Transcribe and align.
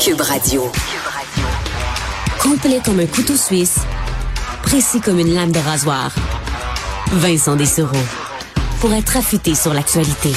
Cube 0.00 0.22
Radio. 0.22 0.72
Complet 2.42 2.80
comme 2.82 3.00
un 3.00 3.06
couteau 3.06 3.36
suisse, 3.36 3.80
précis 4.62 4.98
comme 4.98 5.18
une 5.18 5.34
lame 5.34 5.52
de 5.52 5.58
rasoir. 5.58 6.10
Vincent 7.12 7.54
Dessereau. 7.54 7.98
Pour 8.80 8.94
être 8.94 9.18
affûté 9.18 9.54
sur 9.54 9.74
l'actualité. 9.74 10.32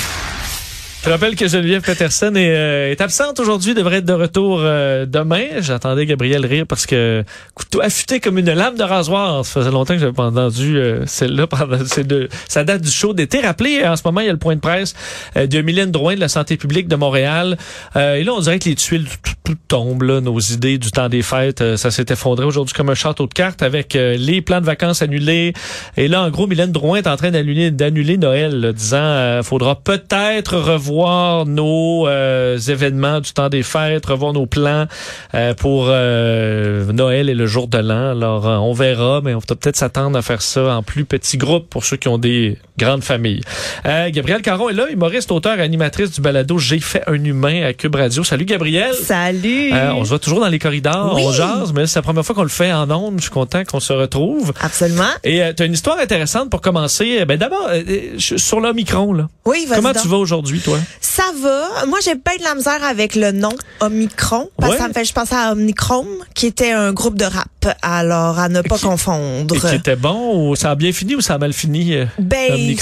Je 1.06 1.10
rappelle 1.10 1.36
que 1.36 1.50
Geneviève 1.50 1.82
Peterson 1.82 2.34
est, 2.34 2.56
euh, 2.56 2.90
est 2.90 3.02
absente 3.02 3.38
aujourd'hui, 3.42 3.74
devrait 3.74 3.98
être 3.98 4.06
de 4.06 4.14
retour 4.14 4.60
euh, 4.62 5.06
demain. 5.06 5.44
J'entendais 5.60 6.06
Gabriel 6.06 6.46
rire 6.46 6.66
parce 6.66 6.86
que 6.86 7.26
couteau 7.56 7.82
affûté 7.82 8.22
comme 8.22 8.38
une 8.38 8.54
lame 8.54 8.78
de 8.78 8.84
rasoir. 8.84 9.44
Ça 9.44 9.60
faisait 9.60 9.72
longtemps 9.72 9.96
que 9.96 10.00
j'avais 10.00 10.14
pas 10.14 10.28
entendu 10.28 10.78
euh, 10.78 11.06
celle-là 11.06 11.46
pendant 11.48 11.80
c'est 11.86 12.08
de 12.08 12.30
ça 12.48 12.64
date 12.64 12.84
du 12.84 12.90
show 12.90 13.14
d'été. 13.14 13.42
Rappelez, 13.42 13.86
en 13.86 13.98
ce 13.98 14.04
moment, 14.06 14.22
il 14.22 14.28
y 14.28 14.30
a 14.30 14.32
le 14.32 14.38
point 14.38 14.56
de 14.56 14.62
presse 14.62 14.96
de 15.36 15.62
Mylène 15.62 15.92
Drouin 15.92 16.16
de 16.16 16.22
la 16.22 16.30
santé 16.30 16.56
publique 16.56 16.88
de 16.88 16.96
Montréal. 16.96 17.58
et 17.98 18.24
là, 18.24 18.34
on 18.34 18.40
dirait 18.40 18.60
que 18.60 18.70
les 18.70 18.76
tuiles 18.76 19.08
tout, 19.44 19.58
tombent, 19.68 20.04
là, 20.04 20.22
nos 20.22 20.40
idées 20.40 20.78
du 20.78 20.90
temps 20.90 21.10
des 21.10 21.22
fêtes, 21.22 21.76
ça 21.76 21.92
s'est 21.92 22.06
effondré 22.12 22.46
aujourd'hui 22.46 22.74
comme 22.74 22.90
un 22.90 22.96
château 22.96 23.28
de 23.28 23.34
cartes 23.34 23.62
avec 23.62 23.94
les 23.94 24.42
plans 24.42 24.62
de 24.62 24.66
vacances 24.66 25.02
annulés. 25.02 25.52
Et 25.98 26.08
là, 26.08 26.24
en 26.24 26.30
gros, 26.30 26.48
Mylène 26.48 26.72
Drouin 26.72 27.00
est 27.00 27.08
en 27.08 27.18
train 27.18 27.32
d'annuler 27.32 27.72
d'annuler 27.72 28.16
Noël, 28.16 28.58
là, 28.58 28.72
disant 28.72 29.44
faudra 29.44 29.76
peut-être 29.76 30.56
revoir 30.58 30.93
revoir 30.94 31.46
nos 31.46 32.08
euh, 32.08 32.58
événements 32.58 33.20
du 33.20 33.34
temps 33.34 33.50
des 33.50 33.64
fêtes, 33.64 34.06
revoir 34.06 34.34
nos 34.34 34.46
plans 34.46 34.86
euh, 35.34 35.54
pour 35.56 35.88
euh, 35.88 36.92
Noël 36.92 37.30
et 37.30 37.34
le 37.34 37.46
jour 37.48 37.68
de 37.68 37.80
l'an. 37.80 38.12
Alors, 38.12 38.46
on 38.46 38.74
verra, 38.74 39.22
mais 39.24 39.34
on 39.34 39.40
va 39.40 39.56
peut-être 39.56 39.76
s'attendre 39.76 40.18
à 40.18 40.22
faire 40.22 40.42
ça 40.42 40.76
en 40.76 40.84
plus 40.84 41.06
petit 41.06 41.38
groupe 41.38 41.68
pour 41.70 41.84
ceux 41.84 41.98
qui 41.98 42.08
ont 42.08 42.18
des 42.18 42.58
grandes 42.78 43.04
familles. 43.04 43.42
Gabriel 43.86 44.42
Caron 44.42 44.70
est 44.70 44.74
là, 44.74 44.90
humoriste, 44.90 45.32
auteur, 45.32 45.60
animatrice 45.60 46.12
du 46.12 46.22
balado 46.22 46.58
J'ai 46.58 46.80
fait 46.80 47.04
un 47.08 47.24
humain 47.24 47.64
à 47.64 47.74
Cube 47.74 47.96
Radio. 47.96 48.24
Salut 48.24 48.46
Gabriel. 48.46 48.94
Salut. 48.94 49.72
on 49.74 50.04
se 50.04 50.10
voit 50.10 50.20
toujours 50.20 50.40
dans 50.40 50.48
les 50.48 50.60
corridors, 50.60 51.16
on 51.18 51.32
jase, 51.32 51.74
mais 51.74 51.88
c'est 51.88 52.00
la 52.00 52.04
première 52.04 52.26
fois 52.26 52.36
qu'on 52.36 52.44
le 52.44 52.50
fait 52.50 52.72
en 52.72 52.90
ondes. 52.92 53.16
Je 53.18 53.24
suis 53.24 53.32
content 53.32 53.64
qu'on 53.64 53.80
se 53.80 53.94
retrouve. 53.94 54.54
Absolument. 54.62 55.04
Et 55.24 55.42
tu 55.56 55.64
as 55.64 55.66
une 55.66 55.74
histoire 55.74 55.98
intéressante 56.00 56.50
pour 56.50 56.62
commencer. 56.62 57.26
Ben 57.26 57.38
d'abord, 57.38 57.70
sur 58.18 58.60
l'Omicron, 58.60 59.14
là. 59.14 59.30
Oui, 59.46 59.68
Comment 59.74 59.94
tu 59.94 60.08
vas 60.08 60.18
aujourd'hui, 60.18 60.60
toi? 60.60 60.78
Ça 61.02 61.24
va. 61.42 61.86
Moi, 61.88 62.00
j'ai 62.04 62.16
pas 62.16 62.38
de 62.38 62.44
la 62.44 62.56
misère 62.56 62.84
avec 62.84 63.16
le 63.16 63.32
nom 63.32 63.54
Omicron. 63.80 64.50
Parce 64.58 64.74
que 64.74 64.80
ça 64.80 64.88
me 64.88 64.94
fait, 64.94 65.06
je 65.06 65.14
pense 65.14 65.32
à 65.32 65.52
Omnicron, 65.52 66.06
qui 66.34 66.48
était 66.48 66.72
un 66.72 66.94
groupe 66.94 67.18
de 67.18 67.26
rap. 67.26 67.48
Alors, 67.82 68.40
à 68.40 68.50
ne 68.50 68.62
pas 68.62 68.78
confondre. 68.78 69.56
Et 69.56 69.60
qui 69.60 69.76
était 69.76 69.96
bon 69.96 70.50
ou 70.50 70.56
ça 70.56 70.72
a 70.72 70.76
bien 70.76 70.92
fini 70.92 71.16
ou 71.16 71.22
ça 71.22 71.36
a 71.36 71.38
mal 71.38 71.54
fini? 71.54 71.96
Euh, 71.96 72.06
ben, 72.20 72.76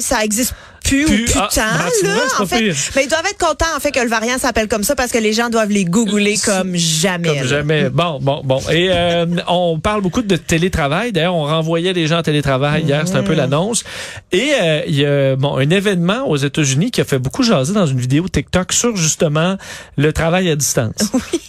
ça 0.00 0.24
existe 0.24 0.54
plus, 0.84 1.06
ou 1.06 1.24
putain, 1.24 1.42
ah, 1.58 1.88
ben, 2.02 2.08
là. 2.08 2.20
en 2.40 2.46
fait, 2.46 2.72
mais 2.96 3.04
ils 3.04 3.08
doivent 3.08 3.26
être 3.28 3.38
contents, 3.38 3.76
en 3.76 3.80
fait, 3.80 3.90
que 3.90 4.00
le 4.00 4.08
variant 4.08 4.38
s'appelle 4.38 4.68
comme 4.68 4.84
ça 4.84 4.94
parce 4.94 5.10
que 5.10 5.18
les 5.18 5.32
gens 5.32 5.50
doivent 5.50 5.70
les 5.70 5.84
googler 5.84 6.36
comme 6.38 6.74
jamais. 6.76 7.38
Comme 7.38 7.48
jamais. 7.48 7.90
Bon, 7.90 8.18
bon, 8.20 8.40
bon. 8.44 8.60
Et 8.70 8.88
euh, 8.90 9.26
on 9.48 9.78
parle 9.80 10.02
beaucoup 10.02 10.22
de 10.22 10.36
télétravail. 10.36 11.12
D'ailleurs, 11.12 11.34
on 11.34 11.44
renvoyait 11.44 11.92
les 11.92 12.06
gens 12.06 12.18
en 12.18 12.22
télétravail 12.22 12.84
hier. 12.84 13.02
C'était 13.06 13.18
un 13.18 13.22
peu 13.22 13.34
mm. 13.34 13.38
l'annonce. 13.38 13.84
Et 14.32 14.52
euh, 14.60 14.82
il 14.86 14.94
y 14.94 15.04
a 15.04 15.36
bon, 15.36 15.56
un 15.56 15.70
événement 15.70 16.28
aux 16.28 16.36
États-Unis 16.36 16.90
qui 16.90 17.00
a 17.00 17.04
fait 17.04 17.18
beaucoup 17.18 17.42
jaser 17.42 17.72
dans 17.72 17.86
une 17.86 18.00
vidéo 18.00 18.28
TikTok 18.28 18.72
sur 18.72 18.96
justement 18.96 19.56
le 19.96 20.12
travail 20.12 20.50
à 20.50 20.56
distance. 20.56 20.94
Oui. 21.32 21.40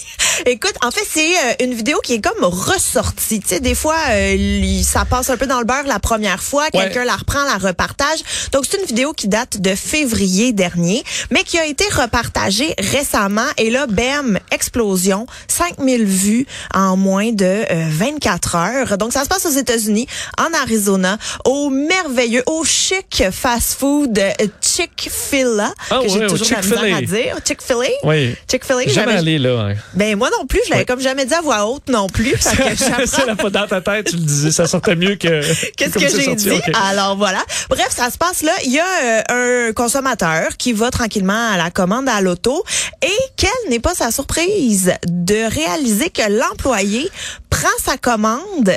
Écoute, 0.46 0.74
en 0.84 0.92
fait, 0.92 1.06
c'est 1.08 1.64
une 1.64 1.74
vidéo 1.74 2.00
qui 2.04 2.14
est 2.14 2.22
comme 2.22 2.42
ressortie. 2.80 3.40
Tu 3.42 3.48
sais, 3.48 3.60
des 3.60 3.76
fois, 3.76 3.98
euh, 4.12 4.82
ça 4.84 5.06
passe 5.06 5.30
un 5.30 5.38
peu 5.38 5.46
dans 5.46 5.60
le 5.60 5.66
beurre 5.66 5.86
la 5.86 6.00
première 6.00 6.42
fois, 6.42 6.70
quelqu'un 6.72 7.04
la 7.04 7.16
reprend, 7.16 7.44
la 7.44 7.58
repartage. 7.58 8.20
Donc, 8.52 8.66
c'est 8.70 8.80
une 8.80 8.86
vidéo 8.86 9.14
qui 9.14 9.28
date 9.28 9.60
de 9.60 9.76
février 9.76 10.54
dernier, 10.54 11.04
mais 11.30 11.44
qui 11.44 11.60
a 11.60 11.66
été 11.66 11.84
repartagée 11.92 12.74
récemment. 12.80 13.48
Et 13.58 13.70
là, 13.70 13.86
bam, 13.88 14.40
explosion, 14.52 15.28
5000 15.48 16.06
vues 16.06 16.46
en 16.74 16.98
moins 16.98 17.32
de 17.32 17.66
24 17.90 18.56
euh, 18.56 18.58
heures. 18.58 18.98
Donc, 18.98 19.14
ça 19.14 19.24
se 19.24 19.30
passe 19.30 19.46
aux 19.46 19.58
États-Unis, 19.58 20.08
en 20.38 20.54
Arizona, 20.62 21.18
au 21.46 21.70
merveilleux, 21.70 22.44
au 22.48 22.64
chic 22.64 23.24
fast-food 23.32 24.20
Chick-fil-A, 24.62 25.74
ah, 25.90 26.00
que 26.02 26.10
j'ai 26.10 26.28
toujours 26.28 26.48
la 26.82 26.98
à 26.98 27.02
dire. 27.02 27.38
Chick-fil-A? 27.46 28.08
Oui. 28.08 28.36
Chick-fil-A. 28.50 28.88
Jamais 28.88 29.14
allé 29.14 29.38
là. 29.38 29.74
Ben, 29.94 30.18
moi 30.18 30.30
non 30.40 30.46
plus, 30.46 30.62
je 30.66 30.72
l'avais 30.72 30.86
comme 30.86 31.02
jamais 31.02 31.26
dit 31.26 31.34
à 31.34 31.42
voix 31.42 31.66
haute 31.66 31.90
non 31.90 32.08
plus. 32.08 32.36
C'est 33.06 33.26
la 33.26 33.36
pas 33.36 33.50
dans 33.50 33.68
ta 33.68 33.82
tête, 33.82 34.08
tu 34.10 34.16
le 34.16 34.22
disais, 34.22 34.52
ça 34.52 34.68
sortait 34.68 34.96
mieux 34.96 35.16
que. 35.16 35.42
Qu'est-ce 35.78 35.94
que 35.94 36.08
j'ai 36.08 36.36
dit? 36.36 36.62
Alors 36.74 37.16
voilà. 37.18 37.44
Bref, 37.70 37.90
ça 37.90 38.10
se 38.10 38.18
passe 38.18 38.42
là. 38.42 38.52
Il 38.66 38.72
y 38.72 38.80
a 38.80 38.86
euh, 38.86 39.68
un 39.70 39.74
consommateur 39.74 40.58
qui 40.58 40.74
va 40.74 40.92
tranquillement 40.92 41.52
à 41.52 41.58
la 41.58 41.72
commande 41.72 42.10
à 42.10 42.22
l'auto 42.22 42.64
et 43.02 43.20
quelle 43.38 43.70
n'est 43.70 43.80
pas 43.80 43.96
sa 43.96 44.12
surprise 44.12 44.94
de 45.08 45.50
réaliser 45.54 46.10
que 46.10 46.30
l'employé 46.30 47.10
prend 47.50 47.68
sa 47.84 47.98
commande 47.98 48.72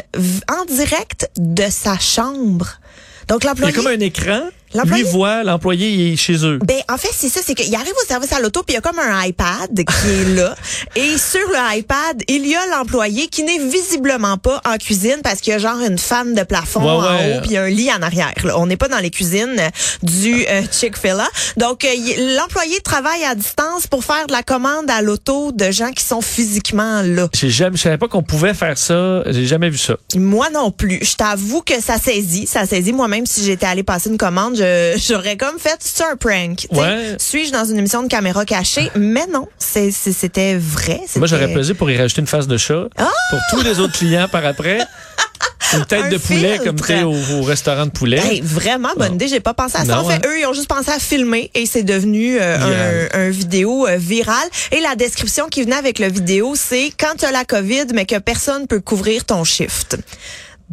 en 0.49 0.65
direct 0.67 1.31
de 1.37 1.65
sa 1.71 1.99
chambre. 1.99 2.67
Donc 3.29 3.45
l'employé. 3.45 3.73
Il 3.73 3.77
y 3.77 3.81
a 3.81 3.83
comme 3.83 3.93
un 3.93 4.05
écran. 4.05 4.49
Lui 4.85 5.03
voit 5.03 5.43
l'employé 5.43 6.13
est 6.13 6.17
chez 6.17 6.45
eux. 6.45 6.59
Ben 6.65 6.81
en 6.91 6.97
fait 6.97 7.11
c'est 7.13 7.29
ça, 7.29 7.41
c'est 7.45 7.55
qu'il 7.55 7.75
arrive 7.75 7.93
au 8.03 8.07
service 8.07 8.33
à 8.33 8.41
l'auto 8.41 8.63
puis 8.63 8.75
il 8.75 8.77
y 8.77 8.79
a 8.79 8.81
comme 8.81 8.99
un 8.99 9.25
iPad 9.25 9.71
qui 9.75 10.09
est 10.09 10.35
là 10.35 10.55
et 10.97 11.19
sur 11.19 11.41
le 11.49 11.79
iPad 11.79 12.23
il 12.29 12.47
y 12.47 12.55
a 12.55 12.67
l'employé 12.67 13.29
qui 13.29 13.43
n'est 13.43 13.59
visiblement 13.59 14.39
pas 14.39 14.61
en 14.67 14.77
cuisine 14.77 15.19
parce 15.23 15.41
qu'il 15.41 15.53
y 15.53 15.57
a 15.57 15.59
genre 15.59 15.81
une 15.81 15.99
fan 15.99 16.35
de 16.35 16.43
plafond 16.43 16.81
en 16.81 17.03
haut 17.03 17.41
puis 17.43 17.57
un 17.57 17.69
lit 17.69 17.91
en 17.93 18.03
arrière. 18.03 18.33
On 18.57 18.67
n'est 18.67 18.77
pas 18.77 18.89
dans 18.89 18.99
les 18.99 19.11
cuisines 19.11 19.61
du 20.03 20.47
euh, 20.49 20.63
Chick-fil-A. 20.71 21.29
Donc 21.57 21.85
euh, 21.85 21.89
l'employé 22.37 22.81
travaille 22.81 23.25
à 23.25 23.35
distance 23.35 23.87
pour 23.87 24.05
faire 24.05 24.27
de 24.27 24.33
la 24.33 24.43
commande 24.43 24.91
à 24.91 25.03
l'auto 25.03 25.53
de 25.53 25.71
gens 25.71 25.91
qui 25.91 26.05
sont 26.05 26.21
physiquement 26.21 27.03
là. 27.03 27.29
J'ai 27.35 27.51
jamais, 27.51 27.77
je 27.77 27.83
savais 27.83 27.99
pas 27.99 28.09
qu'on 28.09 28.23
pouvait 28.23 28.55
faire 28.55 28.79
ça. 28.79 29.23
J'ai 29.27 29.47
jamais 29.47 29.71
vu 29.71 29.79
ça. 29.79 29.97
Moi 30.17 30.49
non 30.51 30.71
plus. 30.71 31.01
Je 31.03 31.15
t'avoue 31.15 31.63
que 31.63 31.81
ça 31.81 31.99
saisit, 31.99 32.47
ça 32.47 32.67
saisit. 32.67 32.93
Moi-même 32.93 33.27
si 33.27 33.45
j'étais 33.45 33.67
allé 33.67 33.83
passer 33.83 34.11
une 34.11 34.19
commande 34.19 34.62
j'aurais 34.97 35.37
comme 35.37 35.59
fait 35.59 35.77
c'est 35.81 36.05
un 36.05 36.17
prank. 36.17 36.67
Suis-je 37.19 37.53
dans 37.53 37.65
une 37.65 37.79
émission 37.79 38.03
de 38.03 38.09
caméra 38.09 38.45
cachée? 38.45 38.91
Mais 38.97 39.27
non, 39.27 39.49
c'était 39.59 40.57
vrai. 40.57 41.01
Moi, 41.17 41.27
j'aurais 41.27 41.53
pesé 41.53 41.75
pour 41.75 41.91
y 41.91 41.97
rajouter 41.97 42.21
une 42.21 42.27
face 42.27 42.47
de 42.47 42.57
chat 42.57 42.89
ah! 42.99 43.09
pour 43.31 43.39
tous 43.51 43.63
les 43.63 43.81
autres 43.81 43.99
clients 43.99 44.29
par 44.31 44.45
après. 44.45 44.81
Une 45.75 45.87
tête 45.87 46.11
de 46.11 46.19
poulet 46.19 46.59
comme 46.63 46.79
tu 46.79 47.03
au, 47.03 47.15
au, 47.39 47.43
restaurant 47.43 47.87
de 47.87 47.91
poulet. 47.91 48.41
vraiment 48.43 48.91
bonne 48.97 49.15
idée. 49.15 49.29
J'ai 49.29 49.41
pas 49.41 49.55
pensé 49.55 49.79
à 49.79 49.85
ça. 49.85 50.01
en 50.01 50.05
fait, 50.09 50.17
hein? 50.17 50.29
eux, 50.29 50.41
ils 50.41 50.47
ont 50.47 50.53
juste 50.53 50.69
pensé 50.69 50.91
à 50.91 50.99
filmer 50.99 51.51
et 51.55 51.67
c'est 51.67 51.83
devenu 51.83 52.39
euh, 52.39 53.09
un, 53.15 53.21
un, 53.21 53.31
vidéo 53.31 53.87
euh, 53.87 53.97
viral. 53.97 54.47
Et 54.73 54.81
la 54.81 54.97
description 54.97 55.49
qui 55.49 55.63
venait 55.63 55.77
avec 55.77 55.99
le 55.99 56.09
vidéo, 56.09 56.55
c'est 56.57 56.93
quand 56.99 57.17
tu 57.19 57.25
as 57.25 57.33
la 57.33 57.45
COVID, 57.45 57.87
mais 57.95 58.05
que 58.05 58.19
personne 58.19 58.67
peut 58.67 58.81
couvrir 58.81 59.25
ton 59.25 59.45
shift. 59.45 59.97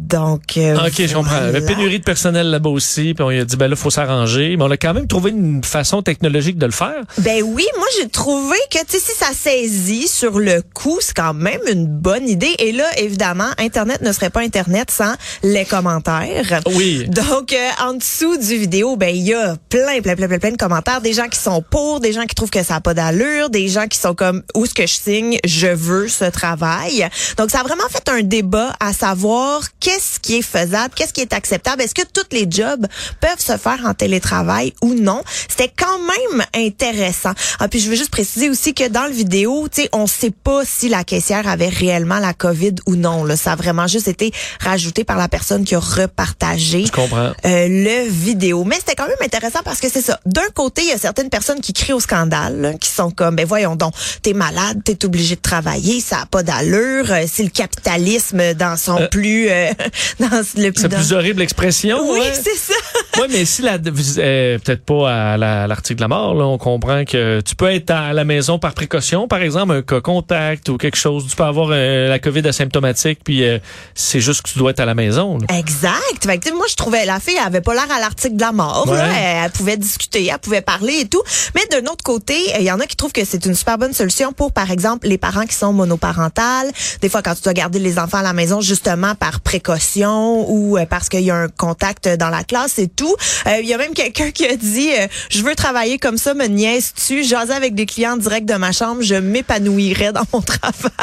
Donc, 0.00 0.56
euh, 0.56 0.86
OK, 0.86 0.94
je 0.96 1.14
comprends. 1.14 1.38
Il 1.40 1.44
y 1.44 1.48
avait 1.48 1.60
pénurie 1.60 1.98
de 1.98 2.04
personnel 2.04 2.48
là-bas 2.48 2.70
aussi, 2.70 3.12
puis 3.14 3.22
on 3.22 3.28
a 3.28 3.44
dit, 3.44 3.56
ben 3.56 3.68
là, 3.68 3.76
faut 3.76 3.90
s'arranger. 3.90 4.56
Mais 4.56 4.64
on 4.64 4.70
a 4.70 4.76
quand 4.76 4.94
même 4.94 5.06
trouvé 5.06 5.30
une 5.30 5.62
façon 5.62 6.02
technologique 6.02 6.56
de 6.58 6.66
le 6.66 6.72
faire. 6.72 7.02
Ben 7.18 7.42
oui, 7.42 7.66
moi, 7.76 7.86
j'ai 7.98 8.08
trouvé 8.08 8.56
que, 8.70 8.78
tu 8.78 8.98
sais, 8.98 8.98
si 8.98 9.16
ça 9.16 9.32
saisit 9.34 10.08
sur 10.08 10.38
le 10.38 10.62
coup, 10.74 10.98
c'est 11.00 11.14
quand 11.14 11.34
même 11.34 11.60
une 11.70 11.86
bonne 11.86 12.28
idée. 12.28 12.54
Et 12.58 12.72
là, 12.72 12.84
évidemment, 12.96 13.50
Internet 13.58 14.00
ne 14.00 14.10
serait 14.12 14.30
pas 14.30 14.40
Internet 14.40 14.90
sans 14.90 15.12
les 15.42 15.66
commentaires. 15.66 16.60
Oui. 16.74 17.06
Donc, 17.08 17.52
euh, 17.52 17.68
en 17.84 17.94
dessous 17.94 18.38
du 18.38 18.56
vidéo, 18.56 18.96
ben, 18.96 19.14
il 19.14 19.22
y 19.22 19.34
a 19.34 19.56
plein, 19.68 20.00
plein, 20.00 20.16
plein, 20.16 20.28
plein, 20.28 20.38
plein 20.38 20.52
de 20.52 20.56
commentaires. 20.56 21.02
Des 21.02 21.12
gens 21.12 21.28
qui 21.28 21.38
sont 21.38 21.62
pour, 21.62 22.00
des 22.00 22.12
gens 22.12 22.24
qui 22.24 22.34
trouvent 22.34 22.50
que 22.50 22.62
ça 22.62 22.74
n'a 22.74 22.80
pas 22.80 22.94
d'allure, 22.94 23.50
des 23.50 23.68
gens 23.68 23.86
qui 23.86 23.98
sont 23.98 24.14
comme, 24.14 24.42
où 24.54 24.64
est-ce 24.64 24.74
que 24.74 24.86
je 24.86 24.94
signe, 24.94 25.38
je 25.44 25.66
veux 25.66 26.08
ce 26.08 26.24
travail. 26.24 27.08
Donc, 27.36 27.50
ça 27.50 27.60
a 27.60 27.62
vraiment 27.62 27.88
fait 27.90 28.08
un 28.08 28.22
débat 28.22 28.74
à 28.80 28.92
savoir 28.92 29.62
qu'est-ce 29.90 30.20
qui 30.20 30.36
est 30.36 30.42
faisable, 30.42 30.94
qu'est-ce 30.94 31.12
qui 31.12 31.20
est 31.20 31.32
acceptable, 31.32 31.82
est-ce 31.82 31.94
que 31.94 32.06
tous 32.12 32.26
les 32.32 32.46
jobs 32.48 32.86
peuvent 33.20 33.40
se 33.40 33.56
faire 33.56 33.80
en 33.84 33.94
télétravail 33.94 34.72
ou 34.82 34.94
non? 34.94 35.22
C'était 35.48 35.72
quand 35.76 35.98
même 35.98 36.44
intéressant. 36.54 37.32
Ah, 37.58 37.68
puis 37.68 37.80
je 37.80 37.90
veux 37.90 37.96
juste 37.96 38.10
préciser 38.10 38.50
aussi 38.50 38.72
que 38.72 38.88
dans 38.88 39.06
le 39.06 39.12
vidéo, 39.12 39.66
tu 39.68 39.82
sais, 39.82 39.88
on 39.92 40.06
sait 40.06 40.30
pas 40.30 40.62
si 40.64 40.88
la 40.88 41.02
caissière 41.02 41.48
avait 41.48 41.68
réellement 41.68 42.18
la 42.18 42.34
COVID 42.34 42.76
ou 42.86 42.94
non. 42.94 43.24
Là. 43.24 43.36
Ça 43.36 43.52
a 43.52 43.56
vraiment 43.56 43.86
juste 43.86 44.06
été 44.06 44.32
rajouté 44.60 45.02
par 45.04 45.16
la 45.16 45.28
personne 45.28 45.64
qui 45.64 45.74
a 45.74 45.80
repartagé 45.80 46.84
euh, 46.96 47.66
le 47.68 48.08
vidéo. 48.08 48.64
Mais 48.64 48.76
c'était 48.76 48.94
quand 48.94 49.08
même 49.08 49.16
intéressant 49.20 49.60
parce 49.64 49.80
que 49.80 49.88
c'est 49.90 50.02
ça. 50.02 50.20
D'un 50.24 50.48
côté, 50.54 50.82
il 50.82 50.88
y 50.88 50.92
a 50.92 50.98
certaines 50.98 51.30
personnes 51.30 51.60
qui 51.60 51.72
crient 51.72 51.94
au 51.94 52.00
scandale, 52.00 52.76
qui 52.80 52.90
sont 52.90 53.10
comme, 53.10 53.36
ben 53.36 53.46
voyons 53.46 53.74
donc, 53.74 53.94
t'es 54.22 54.34
malade, 54.34 54.82
t'es 54.84 55.04
obligé 55.04 55.34
de 55.36 55.40
travailler, 55.40 56.00
ça 56.00 56.20
a 56.22 56.26
pas 56.26 56.42
d'allure. 56.42 57.10
Euh, 57.10 57.24
c'est 57.30 57.42
le 57.42 57.50
capitalisme 57.50 58.54
dans 58.54 58.76
son 58.76 59.00
euh, 59.00 59.08
plus 59.08 59.48
dans 60.20 60.28
le 60.38 60.72
C'est 60.76 60.88
dans- 60.88 60.96
plus 60.96 61.12
horrible 61.12 61.42
expression. 61.42 61.98
Oui, 62.02 62.20
ouais. 62.20 62.32
c'est 62.34 62.56
ça. 62.56 62.74
Oui, 63.20 63.26
mais 63.30 63.44
si 63.44 63.60
la 63.62 63.74
euh, 63.74 64.58
peut-être 64.58 64.84
pas 64.84 65.32
à 65.32 65.36
la- 65.36 65.66
l'article 65.66 65.96
de 65.96 66.00
la 66.02 66.08
mort, 66.08 66.34
là, 66.34 66.44
on 66.46 66.56
comprend 66.58 67.04
que 67.04 67.40
tu 67.40 67.54
peux 67.56 67.70
être 67.70 67.90
à 67.90 68.12
la 68.14 68.24
maison 68.24 68.58
par 68.58 68.72
précaution, 68.72 69.28
par 69.28 69.42
exemple 69.42 69.72
un 69.74 69.82
cas 69.82 70.00
contact 70.00 70.68
ou 70.70 70.78
quelque 70.78 70.96
chose. 70.96 71.26
Tu 71.28 71.36
peux 71.36 71.42
avoir 71.42 71.68
euh, 71.72 72.08
la 72.08 72.18
COVID 72.18 72.46
asymptomatique, 72.46 73.20
puis 73.24 73.44
euh, 73.44 73.58
c'est 73.94 74.20
juste 74.20 74.42
que 74.42 74.50
tu 74.50 74.58
dois 74.58 74.70
être 74.70 74.80
à 74.80 74.86
la 74.86 74.94
maison. 74.94 75.38
là. 75.38 75.58
Exact. 75.58 76.24
Fait 76.24 76.38
que, 76.38 76.54
moi, 76.54 76.66
je 76.70 76.76
trouvais 76.76 77.04
la 77.04 77.20
fille 77.20 77.34
elle 77.38 77.46
avait 77.46 77.60
pas 77.60 77.74
l'air 77.74 77.90
à 77.94 78.00
l'article 78.00 78.36
de 78.36 78.40
la 78.40 78.52
mort. 78.52 78.86
Ouais. 78.88 78.96
là. 78.96 79.08
Elle, 79.18 79.44
elle 79.46 79.50
pouvait 79.50 79.76
discuter, 79.76 80.26
elle 80.32 80.38
pouvait 80.38 80.62
parler 80.62 81.00
et 81.00 81.08
tout. 81.08 81.22
Mais 81.54 81.62
d'un 81.70 81.90
autre 81.90 82.04
côté, 82.04 82.34
il 82.58 82.64
y 82.64 82.70
en 82.72 82.80
a 82.80 82.86
qui 82.86 82.96
trouvent 82.96 83.12
que 83.12 83.24
c'est 83.24 83.44
une 83.44 83.54
super 83.54 83.76
bonne 83.76 83.92
solution 83.92 84.32
pour, 84.32 84.52
par 84.52 84.70
exemple, 84.70 85.08
les 85.08 85.18
parents 85.18 85.44
qui 85.46 85.54
sont 85.54 85.72
monoparentales. 85.72 86.70
Des 87.02 87.08
fois, 87.08 87.22
quand 87.22 87.34
tu 87.34 87.42
dois 87.42 87.52
garder 87.54 87.78
les 87.80 87.98
enfants 87.98 88.18
à 88.18 88.22
la 88.22 88.32
maison, 88.32 88.60
justement 88.60 89.14
par 89.14 89.40
précaution 89.40 89.59
ou 90.48 90.76
euh, 90.76 90.86
parce 90.86 91.08
qu'il 91.08 91.20
y 91.20 91.30
a 91.30 91.36
un 91.36 91.48
contact 91.48 92.08
dans 92.08 92.30
la 92.30 92.44
classe 92.44 92.78
et 92.78 92.88
tout. 92.88 93.14
Euh, 93.46 93.58
Il 93.60 93.66
y 93.66 93.74
a 93.74 93.78
même 93.78 93.94
quelqu'un 93.94 94.30
qui 94.30 94.46
a 94.46 94.56
dit, 94.56 94.90
euh, 94.92 95.06
je 95.30 95.42
veux 95.42 95.54
travailler 95.54 95.98
comme 95.98 96.18
ça, 96.18 96.34
me 96.34 96.46
niaises-tu? 96.46 97.24
Jaser 97.24 97.52
avec 97.52 97.74
des 97.74 97.86
clients 97.86 98.16
direct 98.16 98.48
de 98.48 98.54
ma 98.54 98.72
chambre, 98.72 99.02
je 99.02 99.14
m'épanouirais 99.14 100.12
dans 100.12 100.24
mon 100.32 100.40
travail. 100.42 101.00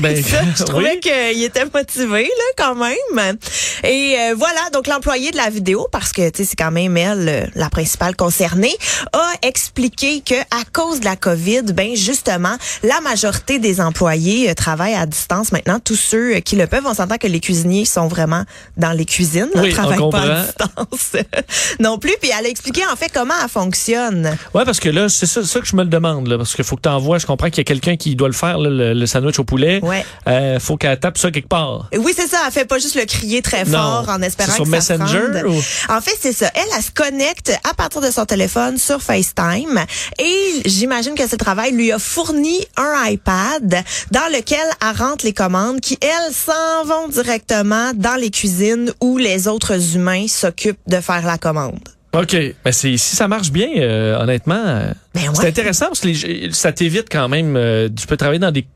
Ben, 0.00 0.22
Ça, 0.22 0.38
je 0.56 0.64
trouvais 0.64 0.94
oui. 0.94 1.00
qu'il 1.00 1.44
était 1.44 1.64
motivé 1.72 2.22
là 2.22 2.44
quand 2.56 2.74
même. 2.74 3.36
Et 3.84 4.16
euh, 4.18 4.34
voilà, 4.36 4.70
donc 4.72 4.86
l'employé 4.86 5.30
de 5.30 5.36
la 5.36 5.50
vidéo, 5.50 5.86
parce 5.92 6.12
que 6.12 6.28
tu 6.30 6.38
sais 6.38 6.50
c'est 6.50 6.56
quand 6.56 6.70
même 6.70 6.96
elle 6.96 7.28
euh, 7.28 7.46
la 7.54 7.68
principale 7.68 8.16
concernée, 8.16 8.74
a 9.12 9.32
expliqué 9.42 10.22
que 10.22 10.34
à 10.34 10.64
cause 10.72 11.00
de 11.00 11.04
la 11.04 11.16
COVID, 11.16 11.62
ben 11.74 11.94
justement, 11.94 12.56
la 12.82 13.00
majorité 13.00 13.58
des 13.58 13.80
employés 13.80 14.50
euh, 14.50 14.54
travaillent 14.54 14.94
à 14.94 15.06
distance 15.06 15.52
maintenant. 15.52 15.78
Tous 15.78 15.96
ceux 15.96 16.36
euh, 16.36 16.40
qui 16.40 16.56
le 16.56 16.66
peuvent, 16.66 16.86
on 16.86 16.94
s'entend 16.94 17.16
que 17.16 17.26
les 17.26 17.40
cuisiniers 17.40 17.84
sont 17.84 18.08
vraiment 18.08 18.44
dans 18.76 18.92
les 18.92 19.04
cuisines, 19.04 19.48
ne 19.54 19.60
Oui, 19.60 19.68
on 19.70 19.74
travaillent 19.74 20.10
pas 20.10 20.22
à 20.22 20.44
distance 20.44 21.16
non 21.80 21.98
plus. 21.98 22.14
Puis 22.20 22.30
elle 22.38 22.46
a 22.46 22.48
expliqué 22.48 22.82
en 22.90 22.96
fait 22.96 23.10
comment 23.12 23.34
elle 23.42 23.48
fonctionne. 23.48 24.36
Ouais, 24.54 24.64
parce 24.64 24.80
que 24.80 24.88
là, 24.88 25.08
c'est 25.08 25.26
ça, 25.26 25.44
ça 25.44 25.60
que 25.60 25.66
je 25.66 25.76
me 25.76 25.82
le 25.82 25.90
demande, 25.90 26.28
là, 26.28 26.38
parce 26.38 26.54
qu'il 26.54 26.64
faut 26.64 26.76
que 26.76 26.82
tu 26.82 26.88
envoies. 26.88 27.18
Je 27.18 27.26
comprends 27.26 27.48
qu'il 27.48 27.58
y 27.58 27.60
a 27.60 27.64
quelqu'un 27.64 27.96
qui 27.96 28.16
doit 28.16 28.28
le 28.28 28.34
faire, 28.34 28.58
là, 28.58 28.70
le, 28.70 28.94
le 28.94 29.06
sandwich 29.06 29.38
au 29.38 29.44
poulet. 29.50 29.80
Ouais. 29.82 30.04
Euh, 30.28 30.58
faut 30.60 30.76
qu'elle 30.76 30.98
tape 30.98 31.18
ça 31.18 31.30
quelque 31.30 31.48
part. 31.48 31.88
Oui, 31.98 32.12
c'est 32.16 32.28
ça. 32.28 32.38
Elle 32.46 32.52
fait 32.52 32.64
pas 32.64 32.78
juste 32.78 32.94
le 32.94 33.04
crier 33.04 33.42
très 33.42 33.64
Non. 33.64 33.78
fort 33.78 34.06
en 34.08 34.22
espérant 34.22 34.52
sur 34.54 34.64
que 34.64 34.70
ça 34.70 34.80
se 34.80 34.92
Messenger 34.94 35.18
rende. 35.42 35.52
ou- 35.54 35.92
En 35.92 36.00
fait, 36.00 36.16
c'est 36.20 36.32
ça. 36.32 36.50
Elle, 36.54 36.62
elle 36.76 36.82
se 36.82 36.90
connecte 36.92 37.52
à 37.68 37.74
partir 37.74 38.00
de 38.00 38.10
son 38.10 38.24
téléphone 38.24 38.78
sur 38.78 39.02
FaceTime 39.02 39.84
et 40.18 40.62
j'imagine 40.64 41.14
que 41.14 41.28
ce 41.28 41.36
travail 41.36 41.72
lui 41.72 41.90
a 41.92 41.98
fourni 41.98 42.58
un 42.76 43.06
iPad 43.10 43.82
dans 44.12 44.26
lequel 44.32 44.58
elle 44.80 44.96
rentre 44.96 45.24
les 45.24 45.32
commandes 45.32 45.80
qui, 45.80 45.98
elles, 46.00 46.32
s'en 46.32 46.84
vont 46.84 47.08
directement 47.08 47.92
dans 47.94 48.14
les 48.16 48.30
cuisines 48.30 48.92
où 49.00 49.18
les 49.18 49.48
autres 49.48 49.96
humains 49.96 50.26
s'occupent 50.28 50.78
de 50.86 51.00
faire 51.00 51.26
la 51.26 51.38
commande. 51.38 51.80
OK. 52.12 52.36
Ben 52.64 52.72
c'est 52.72 52.96
si 52.96 53.14
ça 53.16 53.28
marche 53.28 53.50
bien, 53.50 53.68
euh, 53.76 54.18
honnêtement, 54.18 54.62
euh, 54.66 54.92
Ben 55.14 55.28
ouais. 55.28 55.34
c'est 55.34 55.46
intéressant 55.46 55.86
parce 55.86 56.00
que 56.00 56.08
les- 56.08 56.52
ça 56.52 56.72
t'évite 56.72 57.06
quand 57.10 57.28
même. 57.28 57.56
euh, 57.56 57.88
tu 57.88 58.06
peux 58.06 58.16
travailler 58.16 58.40
dans 58.40 58.50
des 58.50 58.66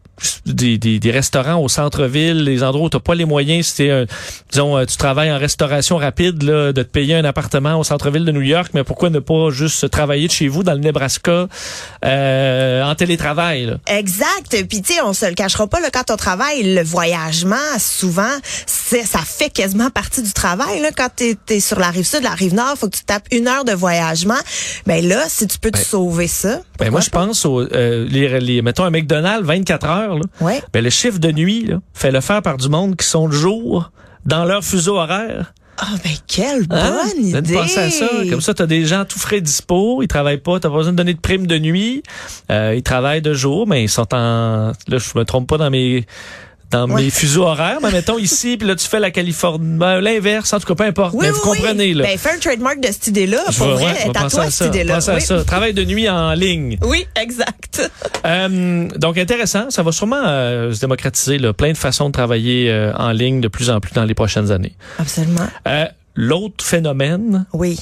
des, 0.47 0.79
des, 0.79 0.99
des 0.99 1.11
restaurants 1.11 1.61
au 1.61 1.69
centre-ville, 1.69 2.45
les 2.45 2.63
endroits 2.63 2.87
où 2.87 2.91
tu 2.91 2.97
n'as 2.97 3.01
pas 3.01 3.15
les 3.15 3.25
moyens, 3.25 3.67
si 3.67 3.89
un, 3.89 4.07
disons, 4.51 4.77
euh, 4.77 4.85
tu 4.85 4.97
travailles 4.97 5.33
en 5.33 5.39
restauration 5.39 5.97
rapide, 5.97 6.43
là, 6.43 6.73
de 6.73 6.83
te 6.83 6.89
payer 6.89 7.15
un 7.15 7.25
appartement 7.25 7.79
au 7.79 7.85
centre-ville 7.85 8.25
de 8.25 8.33
New 8.33 8.43
York, 8.43 8.71
mais 8.75 8.85
pourquoi 8.85 9.11
ne 9.11 9.19
pas 9.19 9.51
juste 9.51 9.91
travailler 9.91 10.27
de 10.27 10.33
chez 10.33 10.49
vous 10.49 10.63
dans 10.63 10.73
le 10.73 10.79
Nebraska 10.79 11.49
euh, 12.05 12.83
en 12.83 12.95
télétravail? 12.95 13.67
Là? 13.67 13.75
Exact. 13.87 14.65
Puis 14.69 14.83
tu 14.83 14.95
sais, 14.95 15.01
on 15.03 15.13
se 15.13 15.27
le 15.27 15.35
cachera 15.35 15.67
pas 15.67 15.81
là, 15.81 15.89
quand 15.93 16.11
on 16.11 16.17
travaille, 16.17 16.75
le 16.75 16.83
voyagement, 16.83 17.57
souvent, 17.79 18.23
c'est 18.67 19.05
ça 19.05 19.21
fait 19.21 19.51
quasiment 19.51 19.91
partie 19.91 20.23
du 20.23 20.33
travail. 20.33 20.81
Là, 20.81 20.91
quand 20.97 21.09
t'es 21.15 21.37
es 21.51 21.61
sur 21.61 21.79
la 21.79 21.91
rive 21.91 22.07
sud, 22.07 22.23
la 22.23 22.31
rive 22.31 22.55
nord, 22.55 22.75
faut 22.79 22.89
que 22.89 22.97
tu 22.97 23.05
tapes 23.05 23.27
une 23.31 23.49
heure 23.49 23.65
de 23.65 23.73
voyagement. 23.73 24.35
Ben 24.87 25.07
là, 25.07 25.25
si 25.29 25.47
tu 25.47 25.59
peux 25.59 25.71
te 25.71 25.77
Ben, 25.79 25.85
sauver 25.85 26.29
ça. 26.29 26.61
Ben, 26.79 26.91
moi, 26.91 27.01
je 27.01 27.11
pense 27.11 27.45
aux, 27.47 27.61
euh, 27.61 28.07
les, 28.09 28.41
les, 28.41 28.63
mettons 28.63 28.85
un 28.85 28.91
McDonald's 28.91 29.47
24 29.47 29.87
heures, 29.87 30.15
là. 30.19 30.25
Ouais. 30.41 30.63
Ben, 30.73 30.83
le 30.83 30.91
chiffre 30.91 31.19
de 31.19 31.31
nuit, 31.31 31.67
là, 31.67 31.81
fait 31.95 32.11
le 32.11 32.21
faire 32.21 32.43
par 32.43 32.57
du 32.57 32.69
monde 32.69 32.97
qui 32.97 33.07
sont 33.07 33.29
de 33.29 33.33
jour 33.35 33.91
dans 34.27 34.45
leur 34.45 34.65
fuseau 34.65 34.97
horaire. 34.97 35.53
Ah 35.77 35.89
ben 36.05 36.13
quelle 36.29 36.63
Hein? 36.71 37.01
bonne 37.17 37.33
Donne 37.33 37.45
idée. 37.45 37.55
penser 37.55 37.79
à 37.81 37.91
ça. 37.91 38.07
Comme 38.31 38.41
ça, 38.41 38.55
t'as 38.55 38.67
des 38.67 38.85
gens 38.87 39.05
tout 39.05 39.19
frais 39.19 39.41
dispo, 39.41 40.03
ils 40.03 40.09
travaillent 40.09 40.39
pas, 40.39 40.61
t'as 40.61 40.69
pas 40.71 40.77
besoin 40.77 40.93
de 40.93 40.97
donner 40.97 41.15
de 41.15 41.19
primes 41.21 41.49
de 41.49 41.59
nuit. 41.59 42.03
Euh, 42.53 42.75
ils 42.77 42.83
travaillent 42.85 43.23
de 43.23 43.35
jour, 43.35 43.67
mais 43.67 43.83
ils 43.83 43.89
sont 43.89 44.07
en. 44.15 44.73
Là, 44.87 44.99
je 44.99 45.19
me 45.19 45.25
trompe 45.25 45.49
pas 45.49 45.59
dans 45.59 45.71
mes 45.71 46.07
dans 46.71 46.89
Ouais. 46.91 47.05
mes 47.05 47.11
fuseaux 47.11 47.45
horaires. 47.45 47.79
Mais 47.83 47.91
mettons 47.93 48.19
ici, 48.19 48.57
puis 48.57 48.67
là, 48.67 48.75
tu 48.75 48.87
fais 48.87 49.01
la 49.01 49.11
Californie, 49.11 49.79
ben, 49.79 50.01
l'inverse. 50.01 50.53
En 50.53 50.59
tout 50.61 50.67
cas, 50.67 50.75
peu 50.75 50.85
importe. 50.85 51.15
Oui, 51.15 51.21
mais 51.27 51.31
oui, 51.31 51.35
vous 51.37 51.43
comprenez 51.51 51.85
oui. 51.87 51.95
là. 51.95 52.05
Ben 52.05 52.19
fais 52.19 52.31
un 52.33 52.39
trademark 52.39 52.81
de 52.81 52.87
cette 52.89 53.07
idée-là. 53.07 53.43
Pour 53.57 53.67
vrai, 53.69 53.85
ouais, 53.85 54.11
à 54.17 54.29
toi 54.29 54.43
à 54.45 54.51
cette 54.51 54.69
idée-là. 54.69 54.97
À 54.97 55.01
ça. 55.21 55.45
Travail 55.45 55.73
de 55.75 55.85
nuit 55.85 56.09
en 56.09 56.33
ligne. 56.35 56.79
Oui, 56.83 57.07
exact. 57.21 57.91
Euh, 58.27 58.89
donc 58.97 59.19
intéressant, 59.19 59.69
ça 59.69 59.83
va 59.83 59.93
sûrement 59.93 60.23
euh, 60.25 60.73
se 60.73 60.81
démocratiser 60.81 61.37
là, 61.37 61.53
plein 61.53 61.73
de 61.73 61.77
façons 61.77 62.07
de 62.07 62.13
travailler 62.13 62.71
euh, 62.71 62.91
en 62.97 63.11
ligne 63.11 63.43
de 63.43 63.49
plus 63.49 63.69
en 63.69 63.81
plus 63.81 63.93
dans 63.93 64.05
les 64.05 64.15
prochaines 64.15 64.51
années. 64.51 64.75
Absolument. 64.99 65.47
L'autre 66.15 66.65
phénomène, 66.65 67.45
Oui. 67.53 67.79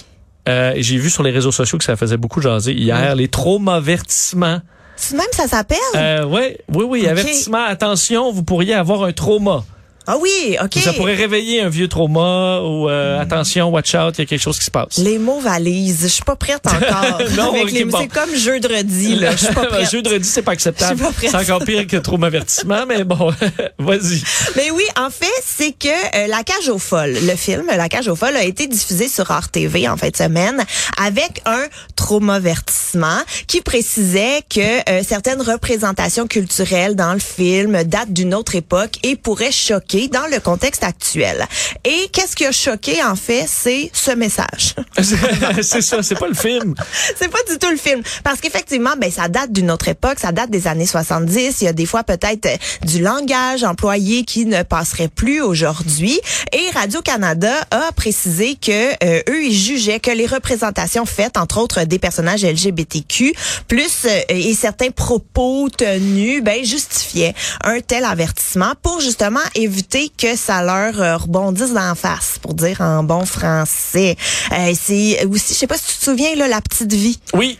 j'ai 0.46 0.96
vu 0.96 1.10
sur 1.10 1.22
les 1.22 1.30
réseaux 1.30 1.52
sociaux 1.52 1.78
que 1.78 1.84
ça 1.84 1.94
faisait 1.94 2.16
beaucoup 2.16 2.40
jaser 2.40 2.72
hier, 2.72 3.14
les 3.14 3.28
traumavertissements. 3.28 4.60
C'est 5.02 5.16
même 5.16 5.26
ça 5.32 5.48
s'appelle? 5.48 5.78
Euh, 5.96 6.24
ouais, 6.24 6.58
oui, 6.72 6.84
oui, 6.88 7.00
Ok. 7.02 7.08
avertissement, 7.08 7.64
attention, 7.64 8.30
vous 8.30 8.44
pourriez 8.44 8.74
avoir 8.74 9.02
un 9.02 9.12
trauma. 9.12 9.64
Ah 10.06 10.16
oui, 10.20 10.56
OK. 10.62 10.74
Ça 10.82 10.92
pourrait 10.92 11.14
réveiller 11.14 11.60
un 11.62 11.68
vieux 11.68 11.88
trauma 11.88 12.60
ou 12.60 12.88
euh, 12.88 13.18
Hmm. 13.18 13.20
attention, 13.20 13.68
watch 13.70 13.94
out, 13.94 14.14
il 14.18 14.22
y 14.22 14.22
a 14.22 14.26
quelque 14.26 14.40
chose 14.40 14.58
qui 14.58 14.64
se 14.64 14.70
passe. 14.70 14.96
Les 14.98 15.18
mots 15.18 15.40
valises, 15.40 16.00
je 16.02 16.06
suis 16.08 16.22
pas 16.24 16.36
prête 16.36 16.66
encore. 16.66 17.20
Non, 17.36 17.50
Avec 17.52 17.64
ok, 17.64 17.70
les- 17.72 17.84
bon. 17.84 17.98
C'est 18.00 18.08
comme 18.08 18.34
jeudi 18.36 19.14
là, 19.16 19.32
je 19.32 19.44
suis 19.46 19.54
pas 19.54 19.66
prête. 19.66 19.90
Jeudi, 19.90 20.10
c'est 20.24 20.42
pas 20.42 20.52
acceptable. 20.52 20.98
Je 20.98 21.04
suis 21.04 21.12
pas 21.12 21.12
prête. 21.18 21.30
C'est 21.30 21.36
encore 21.52 21.64
pire 21.64 21.86
que 21.86 21.96
traumavertissement, 21.96 22.84
mais 22.86 23.04
bon, 23.04 23.30
vas-y. 23.78 24.22
Mais 24.56 24.70
oui, 24.70 24.84
en 24.98 25.10
fait, 25.10 25.26
c'est 25.44 25.72
que 25.72 25.88
euh, 25.88 26.26
La 26.28 26.42
Cage 26.42 26.68
aux 26.68 26.78
folles, 26.78 27.16
le 27.26 27.36
film 27.36 27.66
La 27.68 27.88
Cage 27.88 28.08
aux 28.08 28.16
folles 28.16 28.36
a 28.36 28.44
été 28.44 28.66
diffusé 28.66 29.08
sur 29.08 29.30
RTV 29.30 29.88
en 29.88 29.96
fin 29.96 30.08
de 30.08 30.16
semaine 30.16 30.62
avec 31.00 31.42
un 31.46 31.64
traumavertissement 31.96 33.18
qui 33.46 33.60
précisait 33.60 34.42
que 34.48 34.60
euh, 34.90 35.02
certaines 35.06 35.42
représentations 35.42 36.26
culturelles 36.26 36.96
dans 36.96 37.12
le 37.12 37.18
film 37.20 37.82
datent 37.84 38.12
d'une 38.12 38.34
autre 38.34 38.54
époque 38.54 38.92
et 39.02 39.16
pourraient 39.16 39.52
choquer 39.52 39.91
dans 40.10 40.26
le 40.30 40.40
contexte 40.40 40.84
actuel. 40.84 41.46
Et 41.84 42.08
qu'est-ce 42.12 42.34
qui 42.34 42.46
a 42.46 42.52
choqué 42.52 43.02
en 43.02 43.16
fait, 43.16 43.46
c'est 43.46 43.90
ce 43.92 44.12
message. 44.12 44.74
c'est 45.62 45.82
ça, 45.82 46.02
c'est 46.02 46.18
pas 46.18 46.28
le 46.28 46.34
film. 46.34 46.74
c'est 47.18 47.28
pas 47.28 47.38
du 47.48 47.58
tout 47.58 47.70
le 47.70 47.76
film 47.76 48.02
parce 48.24 48.40
qu'effectivement 48.40 48.94
ben 48.98 49.10
ça 49.10 49.28
date 49.28 49.52
d'une 49.52 49.70
autre 49.70 49.88
époque, 49.88 50.18
ça 50.18 50.32
date 50.32 50.50
des 50.50 50.66
années 50.66 50.86
70, 50.86 51.60
il 51.60 51.64
y 51.64 51.68
a 51.68 51.72
des 51.72 51.86
fois 51.86 52.04
peut-être 52.04 52.46
euh, 52.46 52.56
du 52.86 53.02
langage 53.02 53.64
employé 53.64 54.24
qui 54.24 54.46
ne 54.46 54.62
passerait 54.62 55.08
plus 55.08 55.40
aujourd'hui 55.40 56.20
et 56.52 56.70
Radio 56.74 57.02
Canada 57.02 57.52
a 57.70 57.92
précisé 57.92 58.56
que 58.56 58.92
euh, 59.04 59.22
eux 59.28 59.44
ils 59.44 59.56
jugeaient 59.56 60.00
que 60.00 60.10
les 60.10 60.26
représentations 60.26 61.04
faites 61.04 61.36
entre 61.36 61.58
autres 61.58 61.84
des 61.84 61.98
personnages 61.98 62.44
LGBTQ 62.44 63.34
plus 63.68 64.06
euh, 64.06 64.20
et 64.28 64.54
certains 64.54 64.90
propos 64.90 65.68
tenus 65.68 66.42
ben 66.42 66.64
justifiaient 66.64 67.34
un 67.64 67.80
tel 67.80 68.04
avertissement 68.04 68.72
pour 68.82 69.00
justement 69.00 69.40
éviter 69.54 69.81
que 70.16 70.36
ça 70.36 70.62
leur 70.62 71.00
euh, 71.00 71.16
rebondisse 71.16 71.72
d'en 71.72 71.94
face 71.94 72.38
pour 72.40 72.54
dire 72.54 72.80
en 72.80 73.02
bon 73.02 73.24
français. 73.24 74.16
Euh, 74.52 74.72
c'est 74.78 75.24
aussi 75.26 75.54
je 75.54 75.58
sais 75.58 75.66
pas 75.66 75.76
si 75.76 75.92
tu 75.92 75.98
te 75.98 76.04
souviens 76.04 76.34
là 76.36 76.48
la 76.48 76.60
petite 76.60 76.92
vie 76.92 77.18
Oui. 77.34 77.58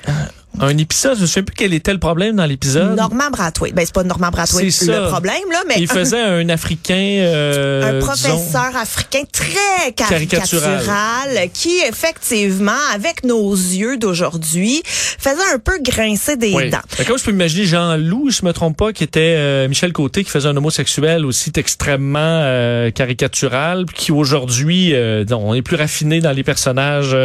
Un 0.61 0.77
épisode, 0.79 1.19
je 1.19 1.27
sais 1.27 1.43
plus 1.43 1.55
quel 1.57 1.73
était 1.73 1.93
le 1.93 1.99
problème 1.99 2.37
dans 2.37 2.45
l'épisode. 2.45 2.95
Normand 2.97 3.31
Brathwaite. 3.31 3.75
Ben, 3.75 3.85
c'est 3.87 3.95
pas 3.95 4.05
Normand 4.05 4.31
Brathwaite 4.31 4.81
le 4.83 5.09
problème, 5.09 5.35
là, 5.51 5.63
mais 5.67 5.77
Il 5.79 5.89
faisait 5.89 6.21
un 6.21 6.49
Africain. 6.51 6.95
euh, 6.95 7.83
un 7.83 7.93
disons, 7.95 8.07
professeur 8.07 8.77
africain 8.77 9.23
très 9.33 9.93
Caricatural. 9.93 10.73
caricatural 10.85 11.49
qui, 11.55 11.79
effectivement, 11.89 12.71
avec 12.95 13.25
nos 13.25 13.53
yeux 13.53 13.97
d'aujourd'hui, 13.97 14.83
faisait 14.85 15.55
un 15.55 15.59
peu 15.59 15.79
grincer 15.81 16.37
des 16.37 16.53
Oui. 16.53 16.71
dents. 16.71 16.79
Comme 17.07 17.19
je 17.19 17.25
peux 17.25 17.31
imaginer 17.31 17.65
Jean-Loup, 17.65 18.31
je 18.31 18.45
me 18.45 18.53
trompe 18.53 18.77
pas, 18.77 18.93
qui 18.93 19.05
était 19.05 19.35
euh, 19.39 19.69
Michel 19.69 19.93
Côté, 19.93 20.23
qui 20.25 20.31
faisait 20.31 20.49
un 20.49 20.57
homosexuel 20.57 21.25
aussi 21.25 21.51
extrêmement 21.57 22.19
euh, 22.21 22.91
caricatural, 22.91 23.87
qui 23.87 24.13
aujourd'hui, 24.13 24.91
euh, 24.95 25.25
on 25.31 25.55
est 25.55 25.63
plus 25.63 25.77
raffiné 25.77 26.21
dans 26.21 26.33
les 26.33 26.45
personnages 26.45 27.17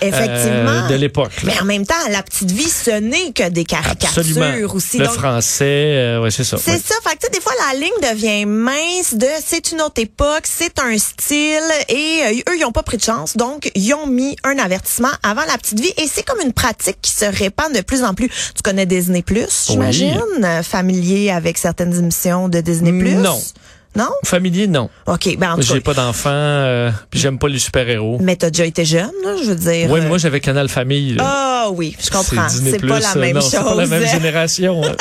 Effectivement. 0.00 0.88
de 0.88 0.94
l'époque. 0.96 1.32
Mais 1.44 1.58
en 1.60 1.64
même 1.64 1.86
temps, 1.86 1.94
la 2.10 2.22
petite 2.22 2.50
vie, 2.50 2.68
ce 2.72 2.90
n'est 2.90 3.32
que 3.32 3.48
des 3.48 3.64
caricatures 3.64 4.18
Absolument. 4.18 4.74
aussi. 4.74 4.98
Le 4.98 5.06
Donc, 5.06 5.14
français, 5.14 5.64
euh, 5.96 6.20
ouais, 6.22 6.30
c'est 6.30 6.44
ça. 6.44 6.56
C'est 6.58 6.72
ouais. 6.72 6.80
ça. 6.84 6.94
Fait 7.04 7.16
que, 7.16 7.20
tu 7.20 7.26
sais, 7.26 7.32
des 7.32 7.40
fois, 7.40 7.52
la 7.70 7.78
ligne 7.78 7.90
devient 8.14 8.46
mince 8.46 9.14
de 9.14 9.26
c'est 9.44 9.70
une 9.72 9.80
autre 9.82 10.00
époque, 10.00 10.44
c'est 10.44 10.78
un 10.80 10.96
style 10.98 11.60
et 11.88 12.20
euh, 12.24 12.50
eux, 12.50 12.58
ils 12.58 12.64
ont 12.64 12.72
pas 12.72 12.82
pris 12.82 12.96
de 12.96 13.02
chance. 13.02 13.36
Donc, 13.36 13.70
ils 13.74 13.92
ont 13.94 14.06
mis 14.06 14.36
un 14.44 14.58
avertissement 14.58 15.10
avant 15.22 15.42
la 15.46 15.58
petite 15.58 15.80
vie 15.80 15.92
et 15.98 16.06
c'est 16.12 16.22
comme 16.22 16.40
une 16.40 16.52
pratique 16.52 16.98
qui 17.02 17.10
se 17.12 17.24
répand 17.24 17.72
de 17.74 17.80
plus 17.82 18.02
en 18.04 18.14
plus. 18.14 18.28
Tu 18.28 18.62
connais 18.62 18.86
Disney 18.86 19.22
Plus, 19.22 19.66
j'imagine? 19.68 20.20
Euh, 20.42 20.62
Familier 20.62 21.30
avec 21.30 21.58
certaines 21.58 21.94
émissions 21.96 22.48
de 22.48 22.60
Disney 22.60 22.92
Plus? 22.92 23.14
Non. 23.14 23.40
Non? 23.96 24.08
Familier, 24.24 24.66
non. 24.66 24.88
OK, 25.06 25.36
ben 25.38 25.56
J'ai 25.60 25.80
pas 25.80 25.94
d'enfants, 25.94 26.30
euh, 26.32 26.90
puis 27.10 27.20
j'aime 27.20 27.38
pas 27.38 27.48
les 27.48 27.58
super-héros. 27.58 28.18
Mais 28.20 28.36
t'as 28.36 28.48
déjà 28.50 28.64
été 28.64 28.84
jeune, 28.84 29.10
là, 29.24 29.34
je 29.42 29.48
veux 29.50 29.54
dire. 29.54 29.90
Oui, 29.90 30.00
euh, 30.00 30.08
moi 30.08 30.18
j'avais 30.18 30.40
Canal 30.40 30.68
Famille. 30.68 31.16
Ah 31.20 31.68
oui, 31.72 31.94
je 32.02 32.10
comprends. 32.10 32.46
Disney+, 32.46 32.70
C'est 32.72 32.86
pas 32.86 33.00
la 33.00 33.12
euh, 33.16 33.20
même 33.20 33.34
non, 33.34 33.40
chose. 33.42 33.50
C'est 33.50 33.58
pas 33.62 33.74
la 33.74 33.86
même 33.86 34.06
génération. 34.10 34.82
hein. 34.84 34.92